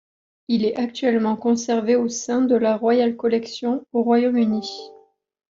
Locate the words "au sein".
1.95-2.41